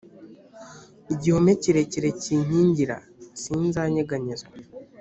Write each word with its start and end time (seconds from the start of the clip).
igihome 1.13 1.51
kirekire 1.61 2.09
kinkingira 2.21 2.97
sinzanyeganyezwa 3.41 4.53